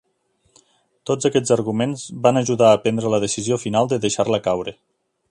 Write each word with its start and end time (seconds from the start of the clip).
Tots 1.09 1.27
aquests 1.29 1.53
arguments 1.55 2.05
van 2.23 2.41
ajuda 2.41 2.69
a 2.69 2.79
prendre 2.85 3.11
la 3.15 3.19
decisió 3.27 3.59
final 3.65 3.91
de 3.93 4.01
deixar-la 4.07 4.41
caure. 4.49 4.75